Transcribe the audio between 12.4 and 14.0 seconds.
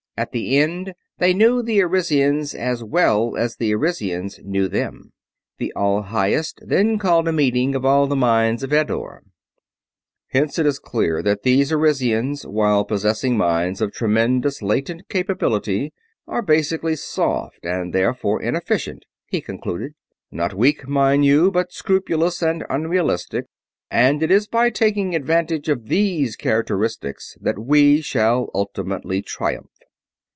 while possessing minds of